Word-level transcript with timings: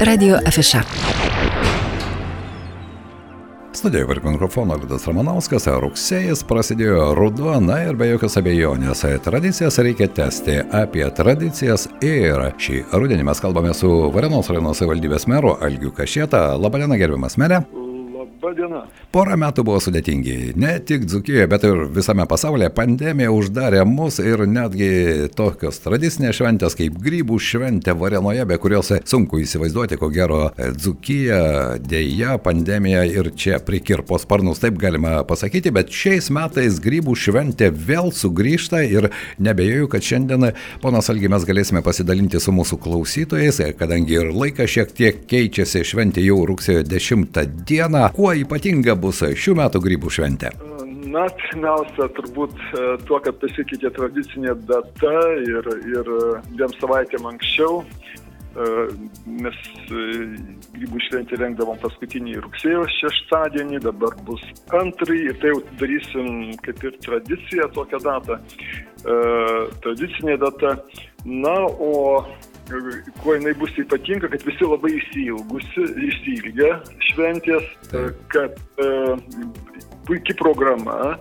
Radio 0.00 0.38
Afisha. 0.46 0.82
Studijoje 3.72 4.06
varko 4.06 4.30
mikrofono 4.30 4.76
Liudas 4.80 5.04
Ramanauskas, 5.06 5.66
rugsėjas 5.66 6.40
prasidėjo 6.48 7.10
ruduo, 7.18 7.58
na 7.60 7.82
ir 7.84 7.98
be 8.00 8.08
jokios 8.08 8.38
abejonės, 8.40 9.04
tradicijas 9.26 9.76
reikia 9.84 10.08
tęsti. 10.08 10.58
Apie 10.72 11.04
tradicijas 11.12 11.88
ir 12.00 12.48
šį 12.56 12.84
rudenį 12.96 13.28
mes 13.28 13.44
kalbame 13.44 13.76
su 13.76 13.92
Varenos 14.14 14.48
rajono 14.48 14.72
savivaldybės 14.72 15.28
meru 15.28 15.58
Algiu 15.60 15.92
Kašėta. 15.92 16.54
Labadiena, 16.56 16.96
gerbiamas 16.96 17.36
merė. 17.36 17.64
Labą 18.44 18.56
dieną. 18.56 18.80
Porą 19.14 19.36
metų 19.38 19.62
buvo 19.64 19.78
sudėtingi. 19.80 20.52
Ne 20.58 20.74
tik 20.82 21.04
Dzukijoje, 21.06 21.46
bet 21.48 21.62
ir 21.64 21.84
visame 21.94 22.26
pasaulyje. 22.28 22.68
Pandemija 22.74 23.30
uždarė 23.32 23.84
mus 23.88 24.18
ir 24.18 24.42
netgi 24.50 25.28
tokios 25.38 25.78
tradicinės 25.84 26.36
šventės 26.40 26.76
kaip 26.76 26.98
grybų 27.00 27.38
šventė 27.40 27.94
Varenoje, 27.96 28.44
be 28.44 28.58
kurios 28.60 28.90
sunku 29.08 29.38
įsivaizduoti, 29.40 29.96
ko 30.00 30.10
gero 30.12 30.40
Dzukija 30.58 31.78
dėja 31.80 32.34
pandemija 32.42 33.04
ir 33.08 33.30
čia 33.38 33.60
prikirpo 33.64 34.18
sparnus, 34.20 34.60
taip 34.60 34.76
galima 34.82 35.22
pasakyti, 35.24 35.72
bet 35.72 35.94
šiais 35.94 36.28
metais 36.34 36.80
grybų 36.84 37.14
šventė 37.16 37.70
vėl 37.70 38.12
sugrįžta 38.12 38.82
ir 38.84 39.08
nebejoju, 39.38 39.88
kad 39.94 40.04
šiandien, 40.04 40.50
ponas 40.82 41.08
Algi, 41.12 41.30
mes 41.32 41.46
galėsime 41.48 41.84
pasidalinti 41.86 42.42
su 42.42 42.52
mūsų 42.52 42.80
klausytojais, 42.82 43.62
kadangi 43.78 44.18
ir 44.18 44.34
laikas 44.34 44.74
šiek 44.74 44.92
tiek 44.98 45.24
keičiasi, 45.30 45.86
šventė 45.86 46.26
jau 46.26 46.42
rugsėjo 46.50 46.84
10 46.90 47.42
dieną. 47.64 48.08
Kuo 48.18 48.33
ypatinga 48.42 48.96
bus 48.98 49.22
šių 49.22 49.58
metų 49.62 49.82
grybų 49.84 50.12
šventė? 50.12 50.54
Na, 51.14 51.28
pirmiausia, 51.38 52.08
turbūt 52.16 52.54
e, 52.74 52.86
tuo, 53.06 53.20
kad 53.22 53.36
pasikeitė 53.38 53.92
tradicinė 53.94 54.56
data 54.66 55.12
ir, 55.44 55.68
ir 55.86 56.08
dviem 56.48 56.72
savaitėm 56.80 57.28
anksčiau. 57.30 57.84
E, 57.84 58.66
mes 59.44 59.60
e, 59.94 60.06
grybų 60.74 61.02
šventę 61.06 61.38
rengdavom 61.38 61.78
paskutinį 61.82 62.40
rugsėjo 62.46 62.82
šeštadienį, 62.96 63.82
dabar 63.86 64.16
bus 64.26 64.42
antrąjį 64.74 65.28
ir 65.30 65.38
tai 65.42 65.52
jau 65.52 65.60
darysim 65.82 66.32
kaip 66.66 66.82
ir 66.88 66.98
tradiciją 67.06 67.70
tokią 67.78 68.02
datą. 68.08 68.40
Tradicinė 69.84 70.38
data. 70.40 70.78
Na, 71.28 71.54
o 71.68 72.24
kuo 73.22 73.34
jinai 73.36 73.54
bus 73.60 73.74
ypatinga, 73.80 74.30
kad 74.32 74.44
visi 74.46 74.68
labai 74.68 74.94
įsilgusi, 74.98 75.88
įsilgę 76.08 76.70
šventės, 77.10 77.66
kad 78.32 78.56
e, 78.80 78.90
puikia 80.08 80.36
programa, 80.40 81.16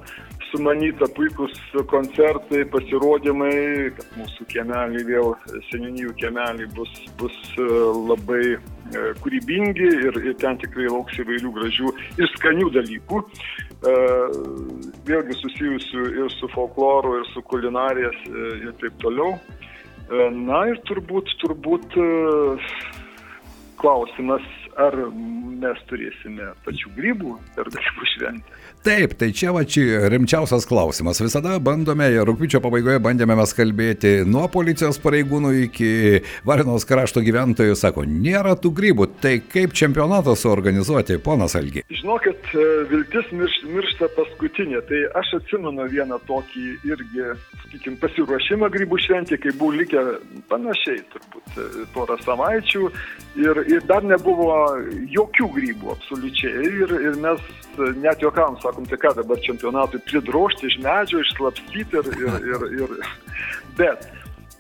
sumanyta 0.54 1.06
puikus 1.16 1.54
koncertai, 1.90 2.62
pasirodymai, 2.70 3.90
kad 3.98 4.18
mūsų 4.20 4.46
kemeliai 4.52 5.06
vėl, 5.08 5.34
seninijų 5.72 6.14
kemeliai 6.22 6.68
bus, 6.78 6.92
bus 7.18 7.36
e, 7.58 7.66
labai 8.12 8.42
e, 8.54 8.60
kūrybingi 9.24 9.90
ir, 10.10 10.20
ir 10.22 10.38
ten 10.42 10.60
tikrai 10.62 10.92
lauks 10.92 11.18
įvairių 11.24 11.54
gražių 11.58 11.94
ir 12.22 12.32
skanių 12.36 12.70
dalykų, 12.78 13.24
e, 13.24 13.96
vėlgi 15.10 15.40
susijusių 15.42 16.08
ir 16.22 16.34
su 16.38 16.52
folkloru, 16.54 17.18
ir 17.22 17.30
su 17.34 17.46
kulinarijas 17.50 18.22
ir 18.30 18.74
taip 18.84 19.02
toliau. 19.02 19.34
Na 20.12 20.66
ir 20.68 20.82
turbūt, 20.88 21.32
turbūt 21.40 21.96
e, 21.96 22.08
klausimas, 23.80 24.44
ar 24.80 24.98
mes 25.64 25.80
turėsime 25.90 26.52
pačių 26.66 26.92
grybų 26.98 27.38
per 27.56 27.70
grybų 27.74 28.12
šventę. 28.16 28.62
Taip, 28.84 29.14
tai 29.16 29.30
čia 29.32 29.54
va 29.56 29.62
čia 29.64 30.10
rimčiausias 30.12 30.66
klausimas. 30.68 31.22
Visada 31.24 31.56
bandome, 31.64 32.10
rūpiučio 32.28 32.60
pabaigoje 32.64 33.00
bandėme 33.04 33.38
mes 33.40 33.54
kalbėti 33.56 34.12
nuo 34.28 34.50
policijos 34.52 35.00
pareigūnų 35.00 35.54
iki 35.70 35.92
Varinos 36.44 36.84
krašto 36.90 37.24
gyventojų, 37.24 37.78
sako, 37.80 38.04
nėra 38.04 38.58
tų 38.60 38.74
grybų, 38.76 39.08
tai 39.24 39.38
kaip 39.40 39.72
čempionatą 39.80 40.36
suorganizuoti, 40.36 41.16
ponas 41.24 41.56
Algi? 41.56 41.86
Žinokit, 41.96 42.50
e, 42.52 42.66
viltis 42.92 43.32
mirš, 43.32 43.62
miršta 43.72 44.10
paskutinė, 44.18 44.84
tai 44.90 45.00
aš 45.22 45.38
atsimenu 45.40 45.88
vieną 45.94 46.20
tokį 46.28 46.66
irgi, 46.92 47.30
sakykim, 47.64 47.96
pasiruošimą 48.04 48.68
grybų 48.76 49.00
šventė, 49.06 49.40
kai 49.40 49.56
buvo 49.56 49.78
likę 49.80 50.04
panašiai, 50.52 51.00
turbūt 51.16 51.56
e, 51.56 51.88
porą 51.96 52.20
savaičių 52.26 52.92
ir, 53.48 53.64
ir 53.78 53.88
dar 53.88 54.04
nebuvo 54.04 54.52
jokių 55.14 55.48
grybų 55.58 55.92
absoliučiai 55.94 56.66
ir, 56.84 56.94
ir 57.10 57.20
mes 57.24 57.44
net 58.02 58.22
juokam 58.24 58.58
sakom, 58.62 58.88
tai 58.90 59.00
ką 59.02 59.14
dabar 59.18 59.40
čempionatui 59.46 60.02
pridrošti 60.10 60.70
iš 60.70 60.80
medžio, 60.84 61.22
išslapstyti 61.24 62.02
ir, 62.02 62.12
ir, 62.26 62.44
ir, 62.54 62.68
ir. 62.84 62.98
Bet, 63.80 64.06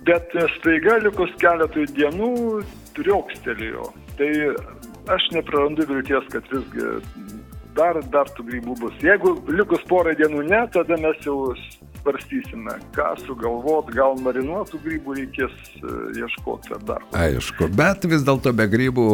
bet 0.02 0.31
staiga 0.56 0.96
likus 1.03 1.30
keletui 1.38 1.84
dienų 1.94 2.63
triukstelėjo. 2.97 3.92
Tai 4.18 4.30
aš 5.13 5.28
neprarandu 5.36 5.86
vilties, 5.90 6.25
kad 6.34 6.50
visgi 6.50 6.88
dar, 7.78 8.00
dar 8.13 8.30
tų 8.34 8.47
grybų 8.50 8.78
bus. 8.81 8.97
Jeigu 9.06 9.36
likus 9.53 9.86
porą 9.90 10.16
dienų 10.18 10.47
ne, 10.50 10.63
tada 10.74 10.97
mes 11.02 11.22
jau 11.25 11.53
svarstysime, 12.03 12.75
ką 12.96 13.09
sugalvot, 13.24 13.90
gal 13.96 14.18
marinuotų 14.22 14.80
grybų 14.84 15.16
reikės 15.18 15.53
e, 15.80 15.94
ieškoti 16.19 16.74
ar 16.75 16.84
dar. 16.88 17.06
Aišku, 17.16 17.69
bet 17.74 18.03
vis 18.12 18.25
dėlto 18.28 18.52
be 18.56 18.68
grybų, 18.69 19.06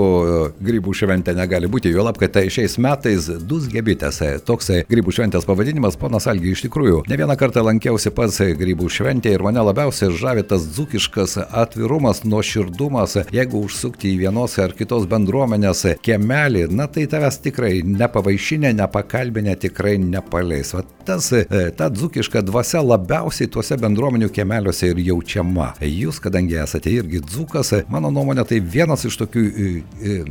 grybų 0.66 0.94
šventė 0.98 1.36
negali 1.38 1.70
būti, 1.70 1.92
jo 1.94 2.06
lab, 2.06 2.18
kad 2.20 2.34
tai 2.36 2.48
šiais 2.52 2.80
metais 2.82 3.30
dusgebitės, 3.30 4.22
toks 4.48 4.72
grybų 4.90 5.14
šventės 5.16 5.46
pavadinimas, 5.48 6.00
ponas 6.02 6.28
Algi, 6.30 6.56
iš 6.56 6.66
tikrųjų, 6.66 7.04
ne 7.10 7.20
vieną 7.20 7.38
kartą 7.40 7.64
lankiausi 7.66 8.14
pats 8.16 8.42
grybų 8.60 8.90
šventė 8.92 9.36
ir 9.36 9.46
mane 9.46 9.62
labiausiai 9.70 10.12
žavi 10.18 10.46
tas 10.50 10.66
dzukiškas 10.74 11.38
atvirumas, 11.46 12.24
nuoširdumas, 12.26 13.20
jeigu 13.36 13.64
užsukti 13.68 14.16
į 14.16 14.24
vienos 14.26 14.58
ar 14.62 14.74
kitos 14.78 15.06
bendruomenės 15.10 15.86
kiemelį, 16.06 16.66
na 16.74 16.90
tai 16.90 17.06
tavęs 17.12 17.40
tikrai 17.46 17.80
nepavaišinė, 17.86 18.74
nepakalbinė, 18.82 19.56
tikrai 19.62 19.98
nepaleis. 20.02 20.74
Va 20.74 20.84
tas, 21.06 21.32
e, 21.34 21.46
ta 21.78 21.90
dzukiška 21.94 22.42
dvasia 22.46 22.79
dvasia 22.80 22.84
labiausiai 22.84 23.50
tuose 23.50 23.78
bendruomenių 23.78 24.30
kiemeliuose 24.32 24.90
ir 24.92 25.00
jaučiama. 25.00 25.74
Jūs, 25.82 26.20
kadangi 26.20 26.58
esate 26.60 26.90
irgi 26.92 27.22
dzukas, 27.22 27.74
mano 27.90 28.12
nuomonė, 28.12 28.46
tai 28.48 28.60
vienas 28.60 29.06
iš 29.06 29.18
tokių, 29.20 29.44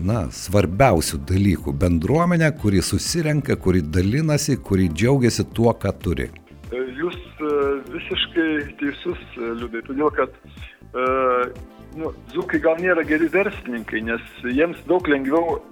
na, 0.02 0.28
svarbiausių 0.30 1.18
dalykų- 1.28 1.72
bendruomenė, 1.82 2.52
kuri 2.60 2.82
susirenka, 2.82 3.56
kuri 3.56 3.82
dalinasi, 3.82 4.56
kuri 4.56 4.88
džiaugiasi 4.88 5.44
tuo, 5.52 5.72
ką 5.72 5.92
turi. 6.00 6.30
Jūs 6.72 7.16
e, 7.40 7.82
visiškai 7.94 8.76
teisus, 8.80 9.18
liūdai, 9.36 9.82
todėl 9.86 10.10
kad 10.10 10.30
uh, 10.92 11.46
nu, 11.96 12.12
dzūkai 12.32 12.60
gal 12.60 12.76
nėra 12.76 13.04
geri 13.06 13.28
verslininkai, 13.28 14.02
nes 14.02 14.20
jiems 14.42 14.76
daug 14.86 15.06
lengviau 15.08 15.62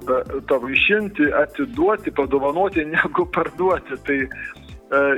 tavo 0.49 0.69
išimti, 0.69 1.33
atiduoti, 1.43 2.11
padovanoti, 2.15 2.85
negu 2.85 3.27
parduoti. 3.27 3.99
Tai 4.07 4.19
E, 4.23 4.66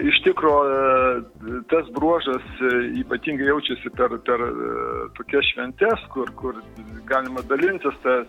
iš 0.00 0.16
tikrųjų, 0.24 0.60
e, 0.64 1.58
tas 1.68 1.88
bruožas 1.92 2.44
e, 2.64 2.70
ypatingai 3.02 3.50
jaučiasi 3.50 3.90
per, 3.98 4.14
per 4.24 4.44
tokias 5.18 5.44
šventes, 5.52 6.06
kur, 6.14 6.30
kur 6.40 6.56
galima 7.08 7.44
dalintis 7.50 7.96
tą 8.04 8.22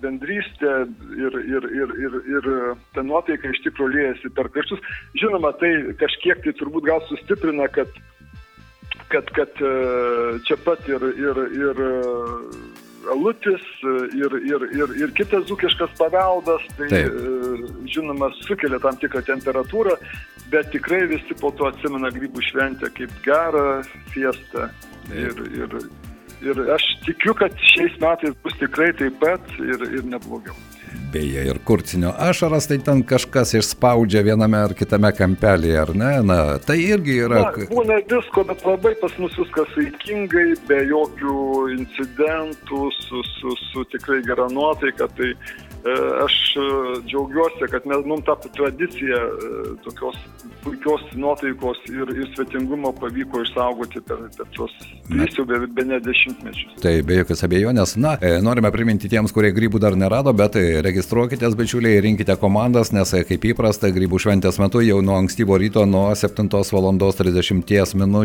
bendrystę 0.00 0.72
ir, 1.20 1.36
ir, 1.44 1.68
ir, 1.82 1.92
ir, 2.06 2.16
ir 2.32 2.48
ta 2.96 3.04
nuotaika 3.04 3.52
iš 3.52 3.60
tikrųjų 3.66 3.92
liejasi 3.98 4.32
per 4.32 4.48
kraštus. 4.54 4.80
Žinoma, 5.20 5.52
tai 5.60 5.74
kažkiek 6.00 6.40
tai 6.46 6.56
turbūt 6.56 6.88
gal 6.88 7.04
sustiprina, 7.10 7.68
kad, 7.68 7.92
kad, 9.12 9.28
kad 9.36 9.60
čia 10.48 10.60
pat 10.64 10.88
ir, 10.88 11.04
ir, 11.12 11.44
ir 11.60 11.84
alutis 13.08 13.62
ir, 14.16 14.32
ir, 14.44 14.64
ir, 14.76 14.96
ir 15.04 15.12
kitas 15.16 15.46
zukiškas 15.48 15.92
paveldas, 15.98 16.64
tai 16.76 16.88
Taip. 16.92 17.16
žinoma 17.88 18.28
sukelia 18.44 18.80
tam 18.82 18.96
tikrą 19.00 19.22
temperatūrą, 19.28 19.96
bet 20.50 20.70
tikrai 20.74 21.04
visi 21.10 21.36
po 21.40 21.52
to 21.56 21.68
atsimena 21.70 22.10
grybų 22.14 22.42
šventę 22.50 22.90
kaip 22.96 23.12
gerą 23.24 23.82
fiestą. 24.14 24.68
Ir, 25.10 25.38
ir, 25.56 25.78
ir 26.46 26.60
aš 26.74 26.84
tikiu, 27.06 27.34
kad 27.38 27.54
šiais 27.72 27.96
metais 28.02 28.36
bus 28.44 28.58
tikrai 28.60 28.92
taip 28.98 29.16
pat 29.22 29.56
ir, 29.58 29.86
ir 29.98 30.04
neblogiau. 30.06 30.56
Beje, 31.10 31.42
ir 31.46 31.58
kurcinio 31.66 32.10
ašaras, 32.18 32.66
tai 32.70 32.78
ten 32.86 33.02
kažkas 33.06 33.52
išspaudžia 33.58 34.22
viename 34.26 34.58
ar 34.62 34.74
kitame 34.78 35.10
kampelėje, 35.14 35.76
ar 35.82 35.90
ne? 35.98 36.10
Na, 36.26 36.38
tai 36.62 36.76
irgi 36.82 37.16
yra. 37.26 37.40
Na, 37.46 37.66
būna 37.70 37.98
visko, 38.10 38.44
bet 38.46 38.62
labai 38.66 38.94
pas 39.02 39.14
mus 39.22 39.34
viskas 39.38 39.70
saikingai, 39.74 40.54
be 40.70 40.80
jokių 40.90 41.36
incidentų, 41.76 42.82
su, 43.00 43.22
su, 43.36 43.54
su 43.70 43.86
tikrai 43.94 44.20
gera 44.26 44.46
nuotaika. 44.54 45.10
Tai 45.18 45.32
aš 46.24 46.34
e, 46.56 46.64
džiaugiuosi, 47.08 47.68
kad 47.72 47.86
mes 47.88 48.04
mums 48.06 48.24
tą 48.26 48.36
tradiciją 48.56 49.16
e, 49.16 49.50
tokios 49.84 50.16
puikios 50.64 51.04
nuotaikos 51.16 51.78
ir, 51.88 52.10
ir 52.16 52.28
svetingumo 52.34 52.92
pavyko 53.00 53.40
išsaugoti 53.46 54.02
per, 54.04 54.26
per 54.36 54.48
tuos 54.56 54.74
tris 55.08 55.38
jau 55.38 55.46
be, 55.48 55.60
be 55.66 55.84
ne 55.88 56.00
dešimtmečius. 56.04 56.76
Tai 56.82 56.92
be 57.06 57.20
jokios 57.20 57.44
abejonės. 57.46 57.96
Na, 58.00 58.16
norime 58.44 58.70
priminti 58.74 59.08
tiems, 59.10 59.32
kurie 59.34 59.52
grybų 59.56 59.80
dar 59.82 59.96
nerado, 59.98 60.34
bet 60.36 60.58
registruokitės, 60.84 61.56
bičiuliai, 61.58 62.02
rinkite 62.04 62.36
komandas, 62.40 62.92
nes 62.94 63.14
kaip 63.28 63.46
įprasta, 63.52 63.90
grybų 63.94 64.20
šventės 64.22 64.60
metu 64.62 64.84
jau 64.84 65.00
nuo 65.04 65.16
ankstyvo 65.20 65.58
ryto 65.60 65.86
nuo 65.88 66.10
7 66.14 66.48
val. 66.50 66.90
30 66.90 67.94
min. 67.98 68.16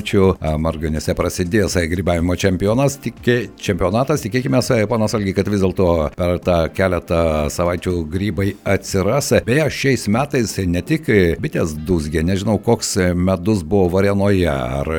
Marganėse 0.66 1.14
prasidės 1.18 1.76
grybavimo 1.90 2.36
čempionas. 2.40 2.98
Tikė, 3.04 3.36
čempionatas, 3.62 4.24
tikėkime, 4.26 4.62
panas 4.90 5.16
Algi, 5.18 5.34
kad 5.36 5.50
vis 5.52 5.64
dėlto 5.64 5.90
per 6.16 6.40
tą 6.44 6.58
keletą 6.76 7.22
savaičių 7.54 7.96
grybai 8.12 8.54
atsiras. 8.76 9.32
Beje, 9.48 9.68
šiais 9.80 10.08
metais 10.12 10.56
ne 10.68 10.82
tik 10.86 11.10
bitės 11.42 11.76
dūzgė, 11.88 12.24
nežinau, 12.26 12.58
koks 12.62 12.96
medus 13.16 13.64
buvo 13.64 13.90
Varenoje, 13.96 14.50
ar 14.52 14.92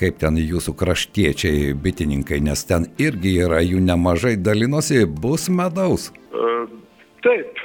kaip 0.00 0.20
ten 0.22 0.38
jūsų 0.40 0.76
kraštiečiai 0.80 1.72
bitininkai, 1.74 2.40
nes 2.44 2.64
ten 2.68 2.88
irgi 3.00 3.36
yra 3.46 3.62
jų 3.64 3.82
nemažai 3.84 4.36
dalinosi, 4.40 5.04
bus 5.04 5.48
medaus. 5.52 6.10
Uh, 6.30 6.68
taip, 7.24 7.58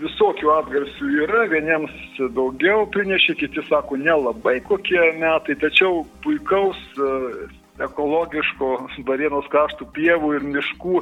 visokių 0.00 0.52
atgarsių 0.58 1.10
yra, 1.24 1.44
vieniems 1.52 1.92
daugiau 2.36 2.86
prinešė, 2.94 3.36
kiti 3.42 3.64
sako 3.68 3.98
nelabai 4.00 4.60
kokie 4.68 5.02
metai, 5.20 5.56
tačiau 5.60 6.04
puikaus 6.24 6.80
uh, 6.98 7.44
ekologiško 7.82 8.68
Varėnos 9.08 9.48
kraštų 9.50 9.88
pievų 9.96 10.34
ir 10.38 10.46
miškų 10.46 11.00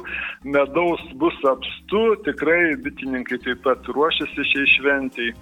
medaus 0.55 1.03
bus 1.21 1.37
apstu, 1.49 2.01
tikrai 2.25 2.73
bitininkai 2.81 3.39
taip 3.45 3.61
pat 3.65 3.85
ruošiasi 3.93 4.47
šiai 4.51 4.71
šventiai. 4.73 5.35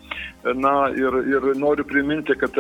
Na 0.58 0.74
ir, 0.98 1.16
ir 1.30 1.48
noriu 1.62 1.86
priminti, 1.88 2.36
kad 2.42 2.56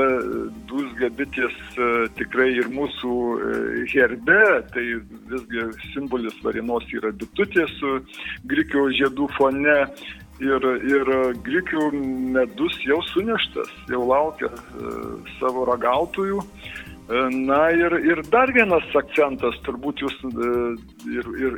dūzga 0.69 1.09
bitės 1.17 1.55
e, 1.75 1.91
tikrai 2.19 2.51
ir 2.59 2.69
mūsų 2.71 3.13
e, 3.17 3.85
herbe, 3.95 4.41
tai 4.71 4.85
visgi 5.31 5.67
simbolis 5.91 6.37
Varėnos 6.45 6.85
yra 6.93 7.09
bitutė 7.11 7.65
su 7.79 7.99
grikio 8.47 8.89
žiedų 9.01 9.31
fone. 9.37 9.79
Ir, 10.41 10.63
ir 10.89 11.09
grikių 11.45 11.91
medus 12.33 12.73
jau 12.81 12.95
suneštas, 13.11 13.69
jau 13.91 13.99
laukia 14.09 14.47
e, 14.49 14.93
savo 15.37 15.67
ragautojų. 15.69 16.39
Na 17.09 17.71
ir, 17.71 17.91
ir 18.07 18.21
dar 18.31 18.51
vienas 18.55 18.85
akcentas, 18.95 19.57
turbūt 19.65 20.03
jūs 20.03 20.13
e, 20.23 20.51
ir, 21.09 21.27
ir 21.39 21.57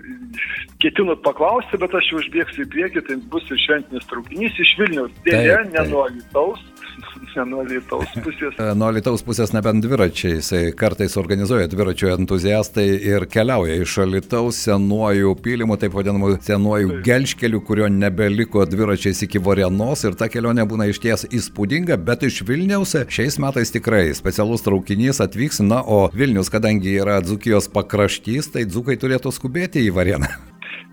ketinot 0.84 1.24
paklausti, 1.26 1.80
bet 1.82 1.96
aš 1.98 2.12
jau 2.12 2.20
užbėgsiu 2.22 2.66
į 2.66 2.70
priekį, 2.76 3.06
tai 3.08 3.18
bus 3.32 3.48
ir 3.52 3.60
šventinis 3.66 4.08
traukinys 4.10 4.60
iš 4.64 4.76
Vilniaus, 4.80 5.18
dėja, 5.28 5.64
ne 5.72 5.86
nuo 5.90 6.06
Lietuvos, 6.12 6.64
nuo 7.52 7.64
Lietuvos 7.68 8.14
pusės. 8.24 8.58
E, 8.58 8.70
nuo 8.78 8.90
Lietuvos 8.94 9.24
pusės 9.26 9.54
nebent 9.56 9.84
dviračiai, 9.86 10.38
jisai 10.40 10.62
kartais 10.78 11.18
organizuoja 11.20 11.70
dviračių 11.72 12.12
entuziastai 12.18 12.88
ir 13.14 13.28
keliauja 13.32 13.80
iš 13.84 13.98
Lietuvos 14.10 14.62
senuoju 14.68 15.36
pylimu, 15.44 15.78
taip 15.82 15.96
vadinamu 15.98 16.34
senuoju 16.40 17.02
gelškeliu, 17.06 17.64
kurio 17.66 17.90
nebeliko 17.92 18.66
dviračiais 18.70 19.26
iki 19.28 19.42
Varienos 19.44 20.06
ir 20.08 20.18
ta 20.20 20.30
kelionė 20.32 20.68
būna 20.70 20.88
iš 20.92 21.02
ties 21.04 21.28
įspūdinga, 21.30 21.98
bet 22.06 22.28
iš 22.28 22.44
Vilniaus 22.48 22.96
šiais 23.14 23.40
metais 23.42 23.74
tikrai 23.74 24.06
specialus 24.18 24.66
traukinys 24.66 25.22
atvyks, 25.24 25.64
na, 25.66 25.82
o 25.82 26.08
Vilnius, 26.14 26.52
kadangi 26.54 26.96
yra 27.02 27.20
Dzukijos 27.24 27.70
pakraštys, 27.74 28.52
tai 28.54 28.68
Dzukai 28.70 28.98
turėtų 29.02 29.33
skubėti 29.36 29.84
į 29.88 29.94
Varieną. 29.98 30.30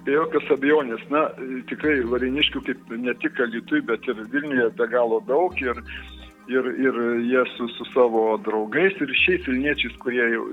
Be 0.06 0.16
jokios 0.16 0.48
abejonės, 0.54 1.02
na, 1.12 1.26
tikrai 1.68 2.00
variniškių 2.08 2.64
kaip 2.66 2.92
ne 2.96 3.14
tik 3.20 3.40
Alitui, 3.44 3.82
bet 3.84 4.06
ir 4.08 4.22
Vilniuje 4.32 4.70
be 4.78 4.88
galo 4.88 5.20
daug 5.28 5.56
ir, 5.60 5.82
ir, 6.48 6.68
ir 6.86 7.00
jie 7.28 7.42
su, 7.56 7.68
su 7.76 7.86
savo 7.92 8.24
draugais 8.46 8.96
ir 8.96 9.12
šiais 9.24 9.44
Vilniečiais, 9.48 9.98
kurie 10.00 10.24
jau 10.32 10.46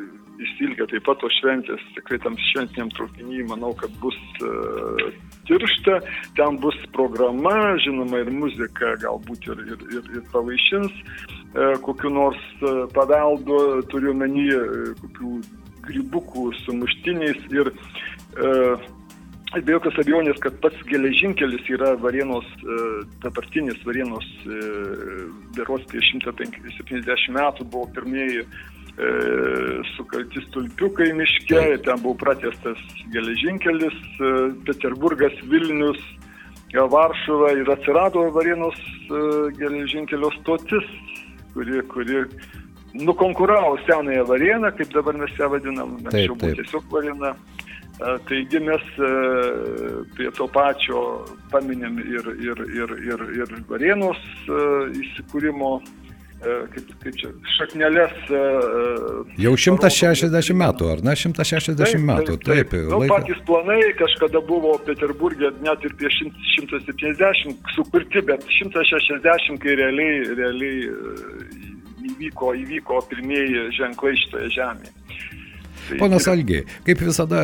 išsilgia 0.44 0.88
taip 0.92 1.06
pat 1.08 1.20
tos 1.22 1.34
šventės, 1.40 1.84
tikrai 1.96 2.20
tam 2.24 2.36
šventiniam 2.50 2.92
traukiniui, 2.96 3.46
manau, 3.50 3.72
kad 3.80 3.94
bus 4.02 4.18
uh, 4.46 5.08
tiršta, 5.50 6.00
ten 6.38 6.60
bus 6.64 6.78
programa, 6.96 7.56
žinoma, 7.84 8.22
ir 8.24 8.32
muzika 8.34 8.94
galbūt 9.02 9.48
ir, 9.54 9.64
ir, 9.74 9.86
ir, 9.98 10.12
ir 10.20 10.26
pavaišins 10.34 10.94
uh, 11.00 11.78
kokiu 11.86 12.12
nors 12.14 12.44
uh, 12.62 12.84
paveldu, 12.94 13.62
turiu 13.94 14.14
menį 14.18 14.48
uh, 14.58 14.92
kokių 15.02 15.34
grybukų 15.88 16.52
su 16.64 16.76
muštiniais 16.78 17.42
ir 17.56 17.72
uh, 17.74 18.88
Be 19.56 19.72
jokios 19.72 19.96
abejonės, 20.02 20.40
kad 20.44 20.58
pats 20.60 20.80
geležinkelis 20.90 21.70
yra 21.72 21.94
Varienos, 22.02 22.48
e, 22.60 22.80
dabartinis 23.24 23.80
Varienos, 23.88 24.26
e, 24.44 24.58
beros 25.56 25.86
prieš 25.88 26.10
170 26.20 27.32
metų 27.32 27.68
buvo 27.72 27.88
pirmieji 27.96 28.44
e, 28.44 28.48
sukalti 29.94 30.44
stulpiukai 30.50 31.14
miške, 31.16 31.62
ten 31.88 32.04
buvo 32.04 32.18
pratestas 32.20 32.82
geležinkelis, 33.16 33.96
Peterburgas, 34.68 35.40
Vilnius, 35.48 36.04
Varšuva 36.76 37.54
ir 37.56 37.72
atsirado 37.72 38.28
Varienos 38.36 38.76
geležinkelio 39.56 40.34
stotis, 40.42 40.92
kuri, 41.56 41.80
kuri 41.88 42.26
nukonkuravo 42.94 43.78
senąją 43.88 44.26
Varieną, 44.26 44.72
kaip 44.78 44.94
dabar 44.94 45.18
mes 45.18 45.38
ją 45.40 45.50
vadinam, 45.50 45.98
anksčiau 46.06 46.36
buvo 46.36 46.56
tiesiog 46.56 46.92
Variena. 46.92 47.36
Taigi 48.30 48.60
mes 48.62 48.84
prie 50.14 50.28
to 50.38 50.46
pačio 50.54 51.00
paminėm 51.50 51.98
ir, 52.04 52.28
ir, 52.38 52.60
ir, 52.82 52.92
ir, 53.10 53.24
ir 53.42 53.56
Varėnos 53.72 54.20
įsikūrimo 55.02 55.80
kaip, 56.44 56.90
kaip 57.02 57.16
čia, 57.18 57.32
šaknelės. 57.56 58.18
Jau 59.42 59.54
160 59.58 60.58
metų, 60.62 60.90
ar 60.94 61.02
ne? 61.06 61.16
160 61.18 61.80
taip, 61.80 61.96
metų, 62.06 62.38
taip. 62.38 62.46
taip, 62.46 62.74
taip. 62.76 62.92
Nu. 62.92 63.00
Patys 63.10 63.42
planai 63.48 63.80
kažkada 63.98 64.42
buvo 64.46 64.76
Peterburgė 64.86 65.52
net 65.66 65.86
ir 65.88 65.96
prieš 65.98 66.22
170 66.60 67.74
sukurti, 67.76 68.22
bet 68.30 68.46
160, 68.60 69.58
kai 69.64 69.78
realiai, 69.82 70.22
realiai 70.38 71.66
įvyko, 72.18 72.54
įvyko 72.58 73.02
pirmieji 73.10 73.68
ženklai 73.78 74.18
šitoje 74.18 74.50
žemėje. 74.58 74.97
Ponas 75.96 76.28
Algi, 76.28 76.64
kaip 76.84 77.00
visada, 77.00 77.40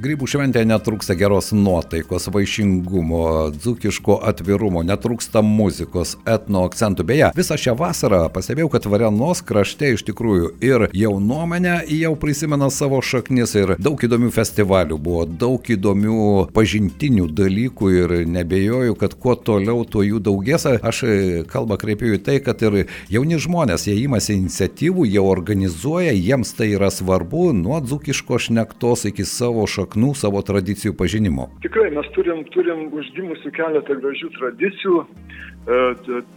grybų 0.00 0.24
šventėje 0.30 0.68
netrūksta 0.70 1.16
geros 1.18 1.50
nuotaikos, 1.52 2.30
vaišingumo, 2.32 3.24
dzukiško 3.52 4.16
atvirumo, 4.30 4.80
netrūksta 4.88 5.42
muzikos, 5.44 6.14
etno 6.24 6.64
akcentų. 6.68 7.04
Beje, 7.10 7.30
visą 7.36 7.58
šią 7.60 7.74
vasarą 7.76 8.22
pastebėjau, 8.32 8.70
kad 8.72 8.88
Varenos 8.88 9.42
krašte 9.44 9.92
iš 9.96 10.04
tikrųjų 10.08 10.52
ir 10.64 10.86
jaunuomenė 10.96 11.74
jau 11.98 12.14
prisimena 12.20 12.70
savo 12.72 13.02
šaknis 13.04 13.52
ir 13.58 13.74
daug 13.82 14.00
įdomių 14.00 14.32
festivalių 14.32 14.96
buvo, 14.96 15.26
daug 15.28 15.68
įdomių 15.76 16.48
pažintinių 16.56 17.28
dalykų 17.36 17.92
ir 17.98 18.16
nebejoju, 18.30 18.96
kad 19.00 19.18
kuo 19.20 19.36
toliau, 19.36 19.84
tuo 19.84 20.06
jų 20.06 20.22
daugės. 20.24 20.64
Aš 20.80 21.04
kalbą 21.52 21.76
kreipiu 21.80 22.14
į 22.16 22.22
tai, 22.24 22.40
kad 22.44 22.64
ir 22.64 22.86
jauni 23.12 23.36
žmonės, 23.40 23.88
jie 23.90 23.98
imasi 24.06 24.38
iniciatyvų, 24.38 25.08
jie 25.10 25.20
organizuoja, 25.20 26.16
jiems 26.16 26.56
tai 26.56 26.72
yra 26.78 26.88
svarbu 26.88 27.09
svarbu 27.10 27.52
nuo 27.52 27.80
dzukiško 27.80 28.38
šnektos 28.38 29.04
iki 29.10 29.24
savo 29.26 29.64
šaknų, 29.66 30.12
savo 30.14 30.42
tradicijų 30.46 30.94
pažinimo? 30.94 31.48
Tikrai 31.64 31.90
mes 31.96 32.06
turim, 32.14 32.44
turim 32.54 32.86
užgimusių 32.94 33.50
keletą 33.56 33.96
gražių 33.98 34.30
tradicijų. 34.38 35.00
E, 35.02 35.80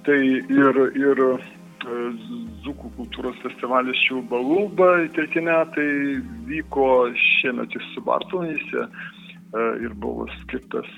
tai 0.08 0.20
ir, 0.42 0.80
ir 0.98 1.22
e, 1.28 1.36
Zukų 2.64 2.90
kultūros 2.98 3.38
festivalis 3.44 4.02
Šiubalūba, 4.08 4.90
treti 5.14 5.44
metai 5.46 5.88
vyko 6.50 6.88
šiemet 7.22 7.76
iš 7.78 7.90
Subartonėse 7.94 8.88
e, 8.88 8.90
ir 9.84 9.94
buvo 10.02 10.26
skirtas 10.40 10.90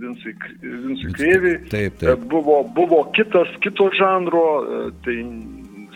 Vinsui, 0.00 0.32
Vinsui 0.64 1.12
Krėviai. 1.18 1.60
Taip, 1.68 2.00
taip. 2.00 2.24
Buvo, 2.32 2.62
buvo 2.78 3.04
kitas, 3.12 3.52
kito 3.60 3.90
žanro, 4.00 4.46
tai 5.04 5.18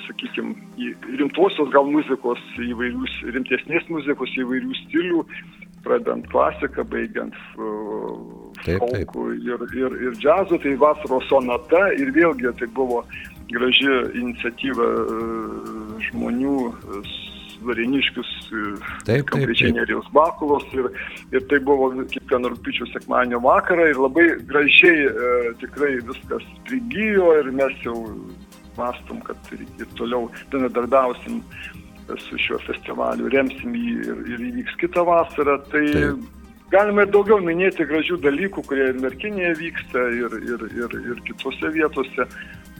sakykime, 0.06 0.54
rimtosios 1.18 1.70
gal 1.74 1.88
muzikos, 1.90 2.40
įvairius, 2.62 3.18
rimtesnės 3.34 3.86
muzikos, 3.92 4.32
įvairių 4.40 4.78
stilių, 4.84 5.24
pradant 5.84 6.26
klasiką, 6.32 6.86
baigiant 6.88 7.36
folku 8.64 9.28
ir, 9.36 9.66
ir, 9.76 9.96
ir 10.08 10.16
džiazu, 10.16 10.58
tai 10.62 10.74
vasaros 10.80 11.28
sonata 11.28 11.86
ir 11.98 12.14
vėlgi 12.16 12.54
tai 12.60 12.68
buvo 12.76 13.02
graži 13.52 13.90
iniciatyva 14.16 14.88
e, 14.88 15.28
žmonių 16.08 16.56
variniškius, 17.64 18.30
e, 19.08 19.20
konkrečiai 19.30 19.72
Nerijos 19.76 20.08
Bakulos 20.12 20.64
ir, 20.76 20.88
ir 21.32 21.44
tai 21.50 21.60
buvo 21.64 21.90
kiekvieną 22.02 22.52
rūpiučio 22.54 22.88
sekmanio 22.92 23.40
vakarą 23.44 23.88
ir 23.92 24.00
labai 24.00 24.26
gražiai 24.48 25.06
e, 25.08 25.52
tikrai 25.62 25.94
viskas 26.08 26.44
prigijo 26.68 27.32
ir 27.40 27.52
mes 27.60 27.76
jau 27.86 27.96
mastom, 28.78 29.20
kad 29.26 29.52
ir 29.54 29.88
toliau 29.98 30.28
bendradarbiausim 30.52 31.42
su 32.20 32.38
šiuo 32.40 32.58
festivaliu, 32.66 33.30
remsim 33.32 33.76
jį 33.78 33.94
ir, 34.04 34.24
ir 34.34 34.42
įvyks 34.50 34.76
kitą 34.82 35.06
vasarą. 35.08 35.56
Tai 35.72 35.84
Taip. 35.86 36.26
galima 36.74 37.06
ir 37.06 37.14
daugiau 37.14 37.40
minėti 37.44 37.86
gražių 37.88 38.20
dalykų, 38.26 38.66
kurie 38.68 38.90
ir 38.92 39.00
merkinėje 39.00 39.54
vyksta, 39.62 40.04
ir, 40.18 40.36
ir, 40.42 40.68
ir, 40.82 41.00
ir 41.14 41.24
kitose 41.28 41.72
vietose, 41.74 42.28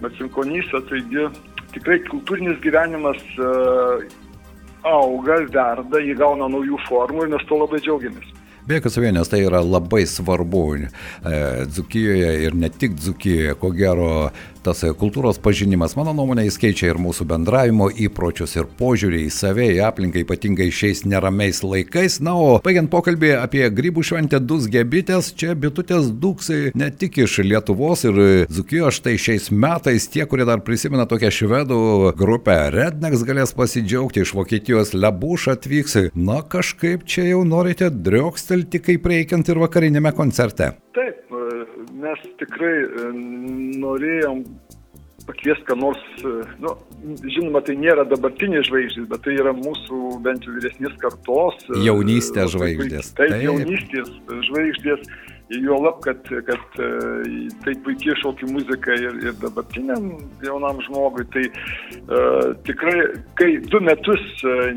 Marcinkonyse, 0.02 0.80
taigi 0.90 1.28
tikrai 1.70 2.00
kultūrinis 2.08 2.58
gyvenimas 2.64 3.20
uh, 3.38 4.02
auga, 4.84 5.40
verda, 5.48 6.00
įgauna 6.02 6.48
naujų 6.52 6.80
formų 6.88 7.26
ir 7.26 7.36
mes 7.36 7.44
to 7.48 7.58
labai 7.60 7.80
džiaugiamės. 7.84 8.32
Be 8.64 8.78
jokios 8.78 8.96
abejonės 8.96 9.28
tai 9.28 9.42
yra 9.44 9.60
labai 9.60 10.06
svarbu 10.08 10.62
e, 10.78 10.88
Dzukijoje 11.68 12.30
ir 12.46 12.54
ne 12.56 12.70
tik 12.72 12.94
Dzukijoje, 12.96 13.56
ko 13.60 13.70
gero 13.76 14.08
tas 14.64 14.80
kultūros 14.98 15.38
pažinimas, 15.42 15.94
mano 15.98 16.14
nuomonė, 16.16 16.46
jis 16.48 16.58
keičia 16.60 16.90
ir 16.92 17.00
mūsų 17.02 17.26
bendravimo 17.28 17.90
įpročius 18.06 18.56
ir 18.56 18.68
požiūrį 18.78 19.24
į 19.26 19.32
save, 19.34 19.68
į 19.76 19.82
aplinką, 19.86 20.22
ypatingai 20.24 20.70
šiais 20.72 21.04
neramiais 21.08 21.60
laikais. 21.64 22.20
Na, 22.24 22.34
o 22.38 22.58
baigiant 22.64 22.90
pokalbį 22.92 23.34
apie 23.40 23.64
grybų 23.74 24.04
šventę 24.06 24.40
Dusgė 24.40 24.84
bitės, 24.88 25.32
čia 25.36 25.54
bitutės 25.58 26.08
duksai 26.08 26.72
ne 26.78 26.90
tik 26.90 27.20
iš 27.24 27.38
Lietuvos 27.44 28.06
ir 28.08 28.20
Dzukijos, 28.50 29.00
štai 29.00 29.16
šiais 29.20 29.50
metais 29.52 30.08
tie, 30.10 30.24
kurie 30.28 30.46
dar 30.48 30.64
prisimena 30.64 31.06
tokią 31.10 31.32
švedų 31.34 31.80
grupę 32.18 32.56
Rednex 32.74 33.26
galės 33.28 33.54
pasidžiaugti, 33.56 34.24
iš 34.24 34.34
Vokietijos 34.38 34.94
Lebuš 34.96 35.50
atvyks. 35.56 35.98
Na, 36.14 36.40
kažkaip 36.42 37.04
čia 37.08 37.28
jau 37.28 37.42
norite 37.48 37.90
driokstelti 37.92 38.80
kaip 38.84 39.06
reikiant 39.12 39.48
ir 39.50 39.60
vakarinėme 39.62 40.14
koncerte. 40.16 40.72
Taip, 40.94 41.23
mes 42.04 42.24
tikrai 42.40 42.76
e, 42.84 43.10
norėjom 43.82 44.44
pakviesti, 45.26 45.64
ką 45.68 45.76
nors, 45.80 46.00
e, 46.20 46.32
nu, 46.62 46.74
žinoma, 47.24 47.62
tai 47.64 47.76
nėra 47.80 48.04
dabartinės 48.08 48.68
žvaigždės, 48.68 49.08
bet 49.10 49.24
tai 49.26 49.36
yra 49.40 49.54
mūsų 49.56 50.00
bent 50.24 50.44
jau 50.44 50.56
vyresnės 50.56 50.96
kartos. 51.02 51.62
E, 51.70 51.84
jaunystės 51.86 52.52
žvaigždės. 52.54 53.12
Taip, 53.16 53.32
taip, 53.32 53.46
jaunystės 53.46 54.12
žvaigždės. 54.50 55.08
Juolab, 55.52 56.00
kad, 56.00 56.22
kad 56.46 56.78
tai 57.64 57.74
puikiai 57.84 58.16
šokių 58.22 58.48
muzika 58.48 58.94
ir, 58.96 59.18
ir 59.26 59.34
dabartiniam 59.42 60.14
jaunam 60.44 60.80
žmogui. 60.86 61.26
Tai 61.34 61.42
uh, 61.50 62.54
tikrai, 62.64 62.94
kai 63.36 63.50
du 63.68 63.80
metus 63.84 64.22
uh, 64.48 64.70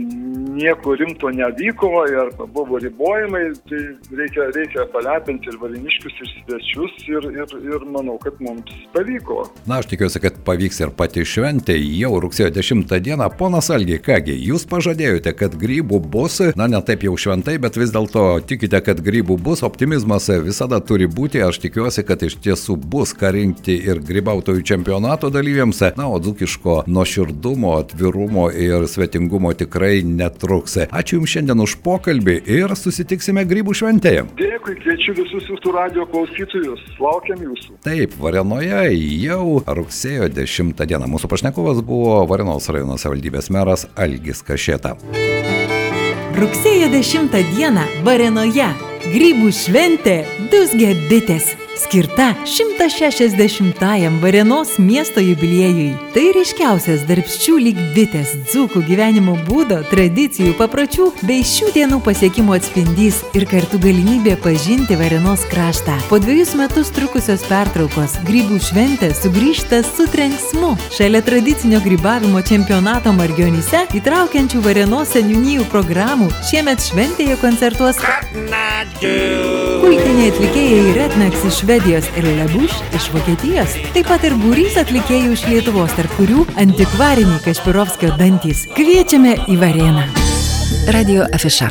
nieko 0.57 0.95
rimto 0.99 1.31
nevyko 1.31 1.91
ir 2.11 2.31
buvo 2.55 2.81
ribojimai, 2.83 3.43
tai 3.69 3.81
reikia, 4.19 4.49
reikia 4.55 4.85
palepinti 4.91 5.51
ir 5.51 5.59
valiniškius, 5.61 6.19
ir 6.19 6.33
svečius 6.33 6.97
ir, 7.07 7.29
ir, 7.31 7.55
ir 7.71 7.87
manau, 7.93 8.17
kad 8.23 8.35
mums 8.43 8.73
pavyko. 8.95 9.45
Na, 9.69 9.79
aš 9.79 9.87
tikiuosi, 9.93 10.21
kad 10.23 10.41
pavyks 10.47 10.81
ir 10.83 10.93
pati 10.99 11.23
šventė 11.27 11.77
jau 11.79 12.11
rugsėjo 12.23 12.51
10 12.57 12.91
dieną. 13.07 13.29
Ponas 13.39 13.71
Algiai, 13.73 14.01
kągi, 14.03 14.35
jūs 14.49 14.67
pažadėjote, 14.69 15.31
kad 15.37 15.55
grybų 15.59 16.01
bus, 16.11 16.41
na 16.59 16.67
ne 16.71 16.83
taip 16.83 17.07
jau 17.07 17.15
šventai, 17.19 17.57
bet 17.61 17.79
vis 17.79 17.95
dėlto 17.95 18.27
tikite, 18.47 18.81
kad 18.83 19.01
grybų 19.03 19.39
bus, 19.47 19.63
optimizmas 19.67 20.27
visada 20.57 20.81
turi 20.81 21.05
būti, 21.05 21.43
aš 21.45 21.61
tikiuosi, 21.61 22.01
kad 22.07 22.25
iš 22.25 22.39
tiesų 22.41 22.79
bus 22.81 23.13
ką 23.13 23.29
rinkti 23.35 23.77
ir 23.77 24.01
grybautojų 24.01 24.65
čempionato 24.65 25.29
dalyviams, 25.29 25.83
na, 25.99 26.09
o 26.09 26.17
dzukiško 26.17 26.81
nuoširdumo, 26.89 27.77
atvirumo 27.83 28.49
ir 28.49 28.89
svetingumo 28.89 29.53
tikrai 29.53 30.01
netrukus 30.01 30.47
truks. 30.47 30.77
Ačiū 30.91 31.19
Jums 31.19 31.33
šiandien 31.33 31.61
už 31.63 31.77
pokalbį 31.85 32.37
ir 32.57 32.73
susitiksime 32.77 33.43
grybų 33.49 33.75
šventėje. 33.77 34.25
Dėkui, 34.39 34.77
kviečiu 34.81 35.15
visus 35.17 35.47
jūsų 35.51 35.73
radio 35.75 36.07
klausytojus. 36.11 36.83
Laukiam 37.01 37.41
jūsų. 37.47 37.79
Taip, 37.85 38.17
Varenoje 38.21 38.83
jau 39.21 39.61
rugsėjo 39.79 40.29
10 40.33 40.85
dieną 40.87 41.09
mūsų 41.13 41.31
pašnekovas 41.31 41.83
buvo 41.85 42.21
Varenos 42.29 42.69
rajono 42.73 42.99
savivaldybės 43.01 43.51
meras 43.53 43.87
Algis 43.97 44.45
Kašėta. 44.47 44.97
Rugsėjo 46.37 46.87
10 46.93 47.31
dieną 47.55 47.83
Varenoje 48.05 48.67
grybų 49.09 49.49
šventė 49.57 50.19
Dusgė 50.51 50.91
bitės 51.09 51.55
skirta 51.77 52.33
160-ajam 52.45 54.19
Varenos 54.21 54.77
miesto 54.77 55.21
jubiliejui. 55.21 55.93
Tai 56.15 56.25
ryškiausias 56.35 57.05
darbščių 57.07 57.55
lyg 57.61 57.79
bitės 57.95 58.33
dzūkų 58.49 58.81
gyvenimo 58.87 59.37
būdo, 59.47 59.79
tradicijų, 59.91 60.55
papročių 60.59 61.09
bei 61.27 61.45
šių 61.45 61.71
dienų 61.75 61.99
pasiekimų 62.05 62.57
atspindys 62.57 63.21
ir 63.37 63.47
kartu 63.49 63.79
galimybė 63.83 64.37
pažinti 64.43 64.97
Varenos 64.99 65.45
kraštą. 65.51 65.99
Po 66.09 66.19
dviejus 66.23 66.55
metus 66.59 66.91
trukusios 66.95 67.45
pertraukos 67.49 68.17
grybų 68.27 68.59
šventė 68.69 69.11
sugrįžta 69.17 69.83
su 69.85 70.07
trenksmu. 70.11 70.73
Šalia 70.97 71.21
tradicinio 71.25 71.81
grybavimo 71.85 72.41
čempionato 72.41 73.13
margionyse 73.17 73.85
įtraukiančių 73.97 74.63
Varenos 74.65 75.13
seniūnijų 75.15 75.69
programų 75.71 76.31
šiemet 76.49 76.83
šventėje 76.89 77.37
koncertuos 77.43 78.01
kultiniai 79.87 80.31
atlikėjai 80.31 80.93
Rednex 80.97 81.43
iš 81.47 81.59
Švedijos 81.67 82.05
ir 82.17 82.23
Lebuš 82.23 82.71
iš 82.95 83.09
Vokietijos. 83.13 83.73
Taip 83.91 84.07
pat 84.07 84.23
ir 84.23 84.37
būrys 84.39 84.77
atlikėjų 84.79 85.33
iš 85.35 85.43
Lietuvos, 85.51 85.91
tarp 85.97 86.13
kurių 86.15 86.45
antikvariniai 86.63 87.41
Kašpirovskio 87.43 88.13
dantys. 88.15 88.63
Kviečiame 88.77 89.35
į 89.51 89.59
Vareną. 89.59 90.07
Radio 90.95 91.27
Afiša. 91.27 91.67